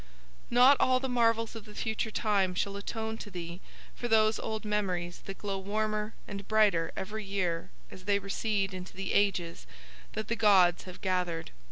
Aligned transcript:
"Not 0.49 0.77
all 0.79 0.99
the 0.99 1.07
marvels 1.07 1.55
of 1.55 1.65
the 1.65 1.75
future 1.75 2.09
time 2.09 2.55
shall 2.55 2.75
atone 2.75 3.19
to 3.19 3.29
thee 3.29 3.61
for 3.93 4.07
those 4.07 4.39
old 4.39 4.65
memories 4.65 5.19
that 5.25 5.37
glow 5.37 5.59
warmer 5.59 6.15
and 6.27 6.47
brighter 6.47 6.91
every 6.97 7.23
year 7.23 7.69
as 7.91 8.05
they 8.05 8.17
recede 8.17 8.73
into 8.73 8.95
the 8.97 9.13
ages 9.13 9.67
that 10.13 10.27
the 10.27 10.35
gods 10.35 10.85
have 10.85 11.01
gathered. 11.01 11.51